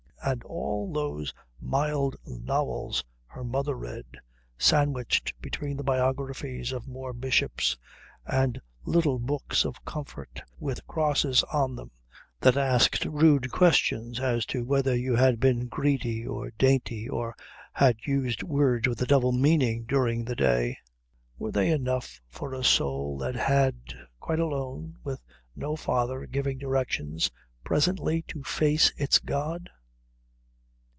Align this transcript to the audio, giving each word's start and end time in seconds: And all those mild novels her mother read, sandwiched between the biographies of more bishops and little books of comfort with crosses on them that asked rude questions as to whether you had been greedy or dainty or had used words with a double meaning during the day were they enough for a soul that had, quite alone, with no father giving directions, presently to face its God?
And 0.23 0.43
all 0.43 0.93
those 0.93 1.33
mild 1.59 2.15
novels 2.27 3.03
her 3.25 3.43
mother 3.43 3.73
read, 3.73 4.05
sandwiched 4.55 5.33
between 5.41 5.77
the 5.77 5.83
biographies 5.83 6.71
of 6.71 6.87
more 6.87 7.11
bishops 7.11 7.75
and 8.23 8.61
little 8.85 9.17
books 9.17 9.65
of 9.65 9.83
comfort 9.83 10.39
with 10.59 10.85
crosses 10.85 11.41
on 11.51 11.75
them 11.75 11.89
that 12.39 12.55
asked 12.55 13.03
rude 13.03 13.49
questions 13.51 14.19
as 14.19 14.45
to 14.45 14.63
whether 14.63 14.95
you 14.95 15.15
had 15.15 15.39
been 15.39 15.65
greedy 15.65 16.25
or 16.27 16.51
dainty 16.51 17.09
or 17.09 17.35
had 17.73 17.97
used 18.05 18.43
words 18.43 18.87
with 18.87 19.01
a 19.01 19.07
double 19.07 19.31
meaning 19.31 19.85
during 19.85 20.23
the 20.23 20.35
day 20.35 20.77
were 21.39 21.51
they 21.51 21.71
enough 21.71 22.21
for 22.29 22.53
a 22.53 22.63
soul 22.63 23.17
that 23.17 23.33
had, 23.35 23.75
quite 24.19 24.39
alone, 24.39 24.95
with 25.03 25.19
no 25.55 25.75
father 25.75 26.27
giving 26.27 26.59
directions, 26.59 27.31
presently 27.63 28.21
to 28.21 28.43
face 28.43 28.93
its 28.97 29.17
God? 29.17 29.67